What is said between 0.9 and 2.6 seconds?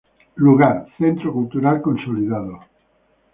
Centro Cultural Consolidado.